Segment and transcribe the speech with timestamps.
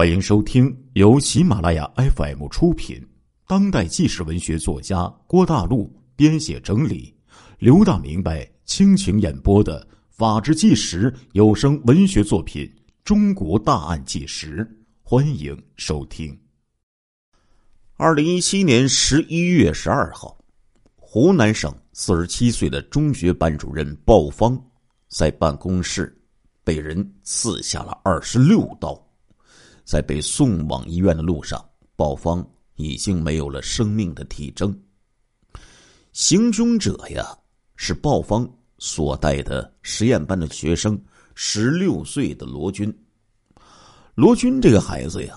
[0.00, 3.06] 欢迎收听由喜马拉雅 FM 出品、
[3.46, 7.14] 当代纪实文学作家郭大陆编写整理、
[7.58, 12.64] 刘大明白倾情演播的《法制纪实》有声文学作品
[13.04, 14.64] 《中国大案纪实》，
[15.02, 16.34] 欢迎收听。
[17.98, 20.34] 二零一七年十一月十二号，
[20.96, 24.58] 湖南省四十七岁的中学班主任鲍方
[25.10, 26.18] 在办公室
[26.64, 28.98] 被人刺下了二十六刀。
[29.90, 34.72] 在被送往医院的路上，鲍方已经没有了生命的体征。
[36.12, 37.36] 行凶者呀，
[37.74, 40.96] 是鲍方所带的实验班的学生，
[41.34, 42.96] 十六岁的罗军。
[44.14, 45.36] 罗军这个孩子呀，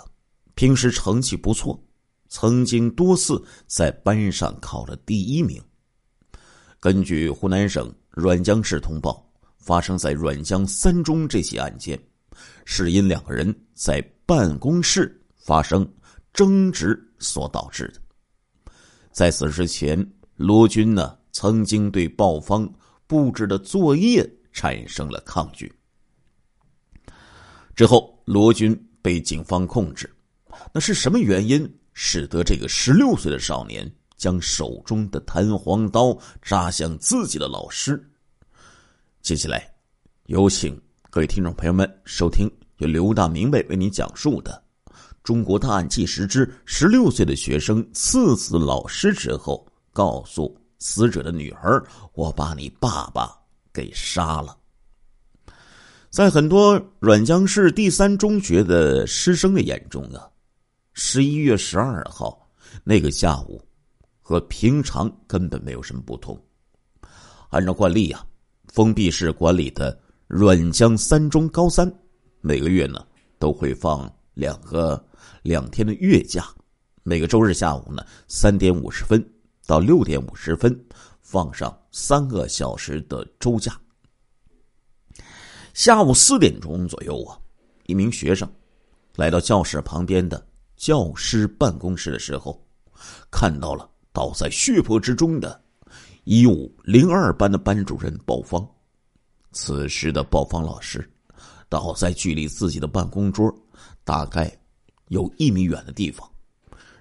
[0.53, 1.83] 平时成绩不错，
[2.29, 5.59] 曾经多次在班上考了第一名。
[6.79, 9.27] 根据湖南省沅江市通报，
[9.57, 11.99] 发生在沅江三中这起案件，
[12.65, 13.99] 是因两个人在。
[14.25, 15.87] 办公室发生
[16.33, 18.01] 争执所导致的。
[19.11, 22.71] 在此之前，罗军呢曾经对鲍方
[23.05, 25.71] 布置的作业产生了抗拒。
[27.75, 30.11] 之后，罗军被警方控制。
[30.71, 38.01] 那是什么原因使得这个十六岁的少年将手中的弹簧刀扎向自己的老师？
[39.21, 39.73] 接下来，
[40.27, 40.79] 有请
[41.09, 42.49] 各位听众朋友们收听。
[42.83, 44.61] 由刘大明白为你讲述的
[45.23, 51.81] 《中国大案纪实之十六岁的学生刺死老师之后，告诉死者的女儿
[52.13, 53.33] ：“我把你爸爸
[53.71, 54.57] 给杀了。”
[56.11, 60.27] 在很多阮江市第三中学的师生的眼中啊，
[60.91, 62.45] 十一月十二号
[62.83, 63.61] 那个下午
[64.21, 66.37] 和平常根本没有什么不同。
[67.49, 68.25] 按照惯例啊，
[68.67, 71.89] 封闭式管理的阮江三中高三。
[72.45, 73.01] 每个月呢
[73.39, 75.01] 都会放两个
[75.43, 76.45] 两天的月假，
[77.01, 79.25] 每个周日下午呢三点五十分
[79.65, 80.77] 到六点五十分
[81.21, 83.79] 放上三个小时的周假。
[85.73, 87.39] 下午四点钟左右啊，
[87.85, 88.45] 一名学生
[89.15, 92.61] 来到教室旁边的教师办公室的时候，
[93.31, 95.63] 看到了倒在血泊之中的
[96.25, 98.69] 一五零二班的班主任鲍方。
[99.53, 101.09] 此时的鲍方老师。
[101.73, 103.51] 倒在距离自己的办公桌
[104.03, 104.55] 大概
[105.07, 106.29] 有一米远的地方，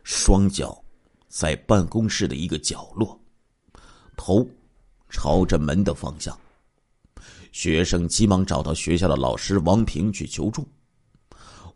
[0.02, 0.82] 双脚
[1.28, 3.20] 在办公室的一个角落，
[4.16, 4.48] 头
[5.10, 6.34] 朝着门的方向。
[7.50, 10.66] 学生急忙找到学校的老师王平去求助。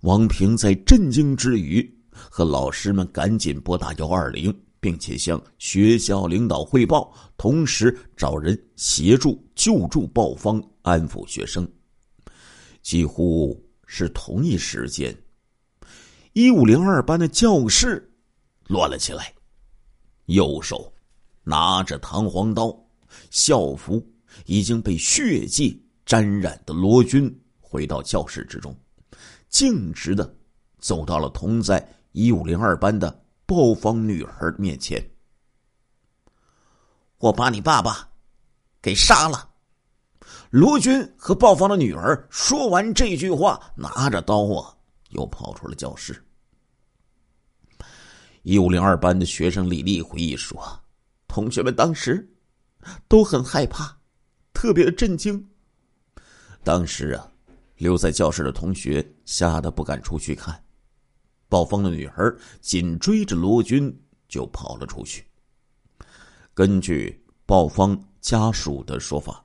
[0.00, 11.70] 王平在震惊之余，和老师们赶紧拨打幺二零，并且向学校领导汇报，同时找人协助救助暴方，安抚学生。
[12.86, 15.12] 几乎是同一时间，
[16.34, 18.08] 一五零二班的教室
[18.68, 19.34] 乱了起来。
[20.26, 20.94] 右手
[21.42, 22.72] 拿着弹簧刀，
[23.28, 24.00] 校服
[24.44, 28.72] 已经被血迹沾染的罗军回到教室之中，
[29.48, 30.36] 径直的
[30.78, 35.04] 走到了同在一五零二班的暴风女孩面前。
[37.18, 38.08] 我把你爸爸
[38.80, 39.55] 给杀了。
[40.50, 44.74] 罗军和鲍方的女儿说完这句话，拿着刀啊，
[45.10, 46.22] 又跑出了教室。
[48.42, 50.80] 一五零二班的学生李丽回忆说
[51.26, 52.28] ：“同学们当时
[53.08, 53.98] 都很害怕，
[54.52, 55.44] 特别的震惊。
[56.62, 57.28] 当时啊，
[57.76, 60.62] 留在教室的同学吓得不敢出去看。
[61.48, 63.96] 鲍方的女儿紧追着罗军
[64.28, 65.24] 就跑了出去。
[66.54, 69.42] 根据鲍方家属的说法。”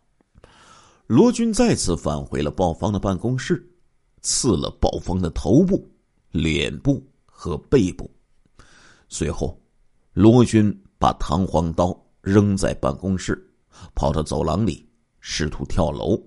[1.13, 3.69] 罗军再次返回了鲍方的办公室，
[4.21, 5.85] 刺了鲍方的头部、
[6.29, 8.09] 脸部和背部。
[9.09, 9.61] 随后，
[10.13, 13.45] 罗军把弹簧刀扔在办公室，
[13.93, 14.89] 跑到走廊里，
[15.19, 16.17] 试图跳楼，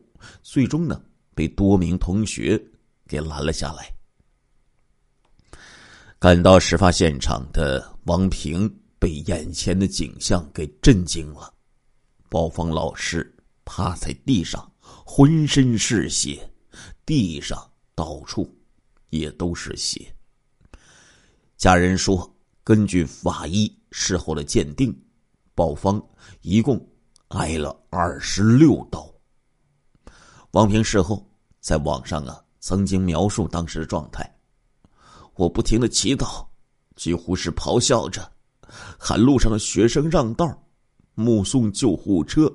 [0.42, 1.02] 最终呢
[1.34, 2.62] 被多名同学
[3.08, 3.90] 给拦了下来。
[6.18, 11.50] 赶到事发现场的王平被眼前的景象给震惊了，
[12.28, 14.70] 鲍方老师趴在地上。
[15.04, 16.50] 浑身是血，
[17.06, 17.58] 地上
[17.94, 18.52] 到处
[19.10, 20.14] 也都是血。
[21.56, 24.94] 家人说，根据法医事后的鉴定，
[25.54, 26.02] 鲍方
[26.42, 26.84] 一共
[27.28, 29.08] 挨了二十六刀。
[30.50, 31.26] 王平事后
[31.60, 34.38] 在网上啊，曾经描述当时的状态：
[35.34, 36.46] 我不停的祈祷，
[36.96, 38.30] 几乎是咆哮着，
[38.98, 40.46] 喊路上的学生让道，
[41.14, 42.52] 目送救护车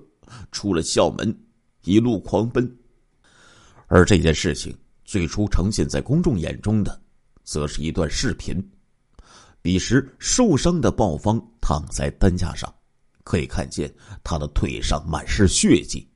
[0.51, 1.35] 出了校门。
[1.83, 2.77] 一路狂奔，
[3.87, 7.01] 而这件事情最初呈现在公众眼中的，
[7.43, 8.61] 则是一段视频。
[9.61, 12.73] 彼时受伤的鲍方躺在担架上，
[13.23, 13.93] 可以看见
[14.23, 16.07] 他的腿上满是血迹。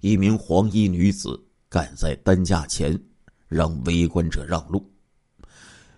[0.00, 1.38] 一名黄衣女子
[1.68, 2.98] 赶在担架前，
[3.48, 4.90] 让围观者让路。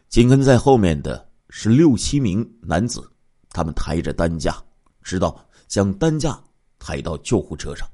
[0.09, 3.09] 紧跟在后面的是六七名男子，
[3.51, 4.61] 他们抬着担架，
[5.03, 6.37] 直到将担架
[6.79, 7.89] 抬到救护车上。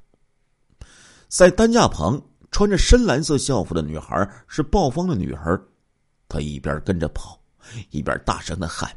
[1.32, 5.58] 在担架旁，穿着深蓝色校服的女孩是鲍方的女儿，
[6.28, 7.40] 她一边跟着跑。
[7.88, 8.94] 一边大声的喊：“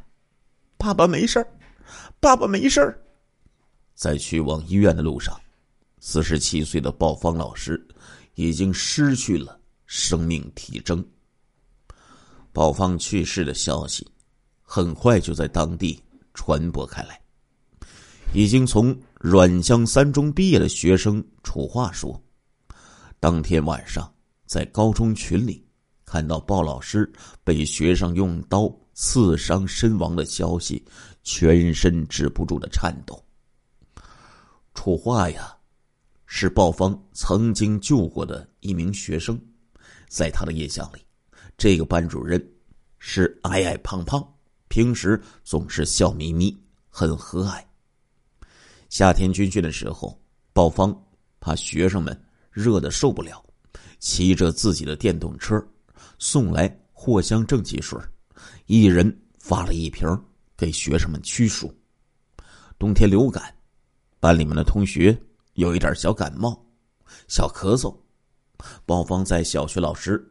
[0.76, 1.44] 爸爸没事
[2.20, 2.94] 爸爸没事
[3.94, 5.34] 在去往医院的路上，
[5.98, 7.82] 四十七岁的鲍方老师
[8.34, 11.02] 已经失去了生命体征。
[12.52, 14.06] 鲍方去世的消息
[14.60, 15.98] 很快就在当地
[16.34, 17.18] 传播开来。
[18.34, 22.20] 已经从阮江三中毕业的学生楚话说，
[23.26, 24.08] 当天晚上
[24.46, 25.60] 在高中群里。
[26.04, 27.12] 看到鲍老师
[27.42, 30.80] 被学生用刀刺伤身亡的消息，
[31.24, 33.20] 全身止不住的颤抖。
[34.74, 35.52] 楚化呀，
[36.24, 39.36] 是鲍方曾经救过的一名学生，
[40.08, 41.04] 在他的印象里，
[41.58, 42.40] 这个班主任
[43.00, 44.24] 是矮矮胖胖，
[44.68, 46.56] 平时总是笑眯眯，
[46.88, 47.60] 很和蔼。
[48.88, 50.16] 夏天军训的时候，
[50.52, 50.96] 鲍方
[51.40, 52.16] 怕学生们
[52.56, 53.44] 热的受不了，
[53.98, 55.62] 骑着自己的电动车。
[56.18, 58.00] 送来藿香正气水，
[58.64, 60.08] 一人发了一瓶
[60.56, 61.70] 给学生们驱暑。
[62.78, 63.54] 冬天流感，
[64.18, 65.16] 班里面的同学
[65.52, 66.58] 有一点小感冒、
[67.28, 67.94] 小咳嗽，
[68.86, 70.26] 鲍方在小学老师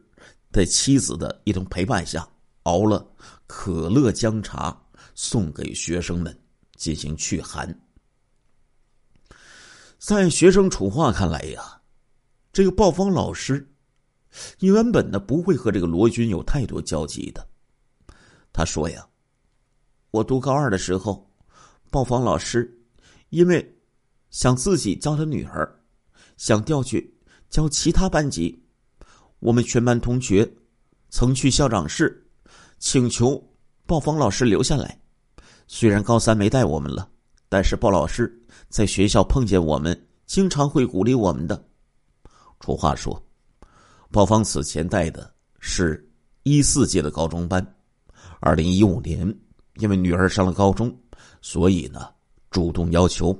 [0.50, 2.28] 的妻子的一同陪伴下，
[2.64, 3.08] 熬了
[3.46, 4.76] 可乐姜茶
[5.14, 6.36] 送给学生们
[6.74, 7.80] 进行驱寒。
[10.00, 11.80] 在学生楚化看来呀，
[12.56, 13.70] 这个鲍方老师。
[14.60, 17.46] 原本呢不会和这个罗军有太多交集的。
[18.50, 19.06] 他说呀
[20.10, 21.30] ：“我读高二的时候，
[21.90, 22.74] 鲍方老师
[23.28, 23.76] 因为
[24.30, 25.70] 想自己教他女儿，
[26.38, 27.14] 想调去
[27.50, 28.58] 教其他班级。
[29.40, 30.50] 我们全班同学
[31.10, 32.26] 曾去校长室
[32.78, 33.46] 请求
[33.84, 34.98] 鲍方老师留下来。
[35.66, 37.06] 虽然高三没带我们了，
[37.50, 38.34] 但是鲍老师
[38.70, 41.62] 在学校碰见我们，经常会鼓励我们的。”
[42.66, 43.22] 楚话说。
[44.10, 46.04] 鲍方此前带的是
[46.42, 47.64] 一四届的高中班，
[48.40, 49.32] 二零一五年
[49.76, 50.92] 因为女儿上了高中，
[51.40, 52.12] 所以呢
[52.50, 53.32] 主动要求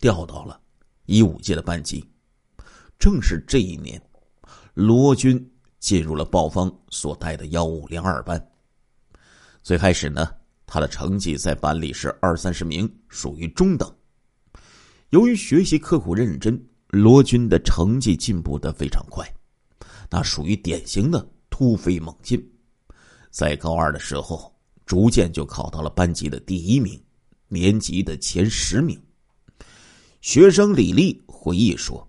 [0.00, 0.60] 调到了
[1.04, 2.04] 一五届的班级。
[2.98, 4.02] 正是这一年，
[4.74, 5.38] 罗军
[5.78, 8.44] 进入了鲍方所带的幺五零二班。
[9.62, 10.32] 最开始呢，
[10.66, 13.88] 他的成绩在班里是二三十名，属于中等。
[15.10, 16.60] 由于学习刻苦认真，
[16.96, 19.26] 罗军的成绩进步的非常快。
[20.08, 22.40] 那属于典型的突飞猛进，
[23.30, 24.54] 在高二的时候，
[24.84, 27.00] 逐渐就考到了班级的第一名，
[27.48, 29.00] 年级的前十名。
[30.20, 32.08] 学生李丽回忆说：“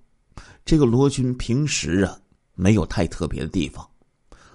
[0.64, 2.20] 这个罗军平时啊，
[2.54, 3.88] 没有太特别的地方，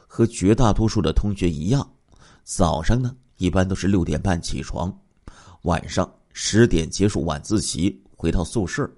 [0.07, 1.89] 和绝大多数的同学一样，
[2.45, 4.97] 早上呢一般都是六点半起床，
[5.63, 8.91] 晚上十点结束晚自习回到宿舍。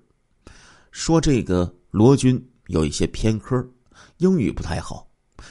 [0.95, 3.69] 说这个罗军有一些偏科。”
[4.19, 5.11] 英语不太好，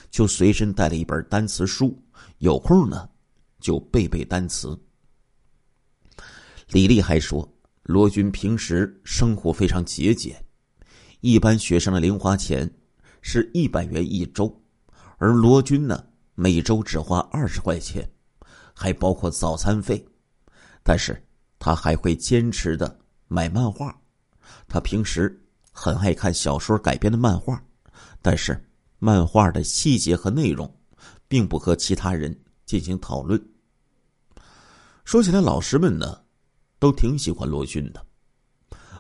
[0.10, 2.02] 就随身带了一本单词书，
[2.38, 3.10] 有空呢
[3.60, 4.78] 就背背单词。
[6.70, 7.48] 李丽还说，
[7.84, 10.42] 罗军平时生活非常节俭，
[11.20, 12.74] 一般学生的零花钱
[13.22, 14.64] 是一百元一周，
[15.18, 18.10] 而罗军呢每周只花二十块钱，
[18.74, 20.04] 还包括早餐费。
[20.84, 21.22] 但是
[21.60, 22.98] 他还会坚持的
[23.28, 24.02] 买漫画，
[24.68, 25.42] 他平时
[25.72, 27.62] 很爱看小说改编的漫画。
[28.22, 28.58] 但是，
[29.00, 30.74] 漫画的细节和内容，
[31.28, 33.42] 并不和其他人进行讨论。
[35.04, 36.24] 说起来，老师们呢，
[36.80, 38.06] 都挺喜欢罗军的。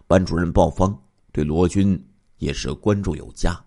[0.05, 1.97] 班主任鲍方对罗军
[2.37, 3.57] 也是关注有加，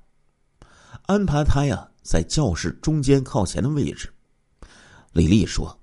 [1.07, 4.12] 安排他呀在教室中间靠前的位置。
[5.12, 5.76] 李丽说：“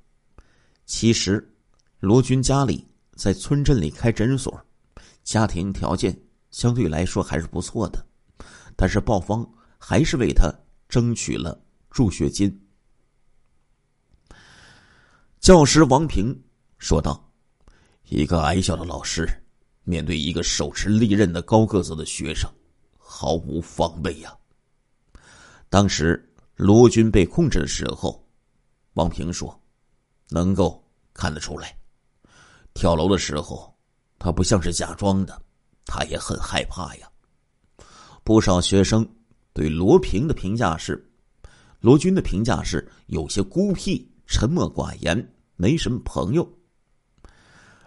[0.86, 1.52] 其实，
[2.00, 4.64] 罗军家里在村镇里开诊所，
[5.24, 6.18] 家庭条件
[6.52, 8.06] 相对来说还是不错的，
[8.76, 9.48] 但是鲍方。”
[9.86, 10.50] 还是为他
[10.88, 12.66] 争取了助学金。
[15.42, 16.34] 教师王平
[16.78, 17.30] 说道
[18.08, 19.28] ：“一个矮小的老师，
[19.84, 22.50] 面对一个手持利刃的高个子的学生，
[22.98, 24.34] 毫无防备呀。”
[25.68, 28.26] 当时罗军被控制的时候，
[28.94, 29.62] 王平说
[30.32, 30.82] ：“能够
[31.14, 31.78] 看得出来，
[32.74, 33.73] 跳楼的时候，
[34.24, 35.42] 他不像是假装的，
[35.86, 37.10] 他也很害怕呀。”
[38.24, 39.06] 不少学生。
[39.52, 41.12] 对罗平的评价是：
[41.82, 46.50] 罗军的评价是有些孤僻、沉默寡言，没什么朋友。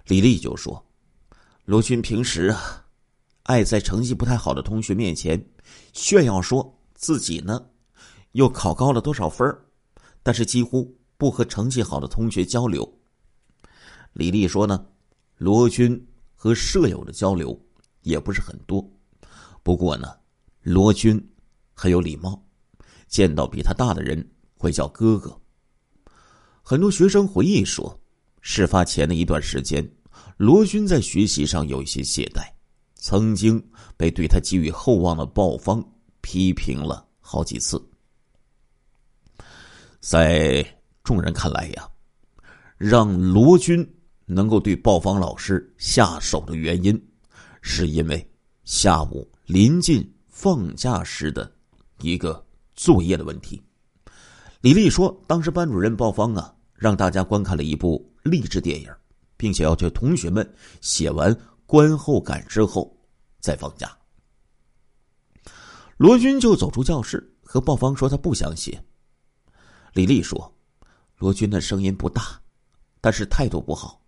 [0.05, 0.87] 李丽就说
[1.65, 2.85] ：“罗军平时啊，
[3.45, 5.43] 爱在成绩不太好的同学面前
[5.95, 7.67] 炫耀，说自己呢
[8.33, 9.59] 又考高了多少分
[10.23, 12.87] 但是几乎不和成绩好的同学交流。”
[14.13, 14.87] 李丽说呢，
[15.37, 16.07] 罗军
[16.47, 17.61] 和舍友的交流
[18.03, 18.89] 也不是很多，
[19.65, 20.15] 不过呢，
[20.63, 21.21] 罗军
[21.75, 22.41] 很有礼貌，
[23.09, 24.25] 见到比他大的人
[24.57, 25.37] 会叫哥哥。
[26.63, 28.01] 很多学生回忆说，
[28.43, 29.85] 事发前的一段时间，
[30.37, 32.49] 罗军在学习上有一些懈怠，
[32.95, 33.61] 曾经
[33.97, 35.85] 被对他寄予厚望的鲍方
[36.21, 37.85] 批评了好几次。
[39.99, 40.65] 在
[41.03, 41.91] 众人看来呀，
[42.79, 43.96] 让罗军。
[44.27, 47.01] 能够对鲍方老师下手的原因，
[47.63, 48.29] 是因为
[48.65, 51.51] 下午临近放假时的
[52.01, 53.63] 一个作业的问题。
[54.61, 58.93] 李丽说，当时班主任鲍方啊，让大家观看了一部励志电影，
[59.37, 62.93] 并且要求同学们写完观后感之后
[63.39, 63.97] 再放假。
[65.97, 68.83] 罗军就走出教室，和鲍方说他不想写。
[69.95, 70.53] 李丽说，
[71.17, 72.41] 罗军的声音不大，
[73.01, 74.03] 但是态度不好。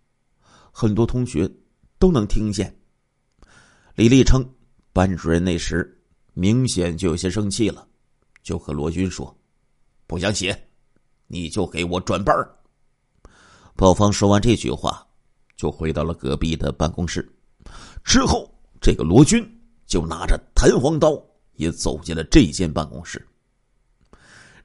[0.79, 1.45] 很多同学
[1.97, 2.73] 都能听见。
[3.95, 4.49] 李丽称，
[4.93, 6.01] 班主任那时
[6.33, 7.85] 明显就有些生气了，
[8.43, 9.37] 就和罗军说
[10.07, 10.57] ：“不想写，
[11.27, 12.55] 你就给我转班儿。”
[13.75, 15.05] 鲍方说完这句话，
[15.57, 17.29] 就回到了隔壁的办公室。
[18.05, 19.45] 之后，这个罗军
[19.85, 21.21] 就拿着弹簧刀
[21.55, 23.27] 也走进了这间办公室。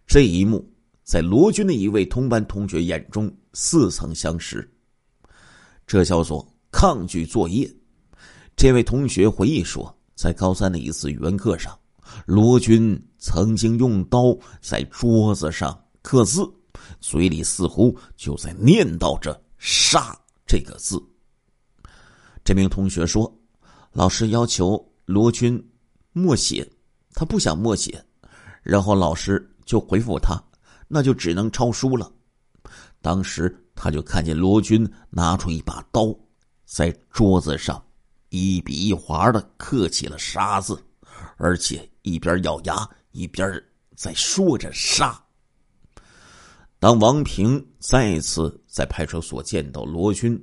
[0.06, 0.64] 这一幕
[1.02, 4.70] 在罗军的一位同班同学眼中似曾相识。
[5.86, 7.70] 这叫做抗拒作业。
[8.56, 11.76] 这位同学回忆说，在高三的一次语文课上，
[12.24, 16.48] 罗军曾经用刀在桌子上刻字，
[17.00, 21.02] 嘴里似乎就在念叨着“杀”这个字。
[22.44, 23.30] 这名同学说，
[23.92, 25.62] 老师要求罗军
[26.12, 26.66] 默写，
[27.12, 28.02] 他不想默写，
[28.62, 30.42] 然后老师就回复他，
[30.88, 32.10] 那就只能抄书了。
[33.02, 33.60] 当时。
[33.74, 36.14] 他就看见罗军拿出一把刀，
[36.64, 37.84] 在桌子上
[38.30, 40.82] 一笔一划的刻起了“杀”字，
[41.36, 43.62] 而且一边咬牙一边
[43.96, 45.20] 在说着“杀”。
[46.78, 50.38] 当王平再次在派出所见到罗军，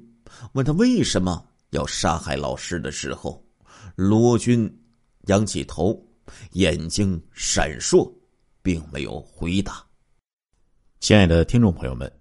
[0.53, 3.43] 问他为什么要杀害老师的时候，
[3.95, 4.71] 罗军
[5.27, 6.00] 仰起头，
[6.53, 8.11] 眼睛闪烁，
[8.61, 9.85] 并没有回答。
[11.00, 12.21] 亲爱的听众朋友们。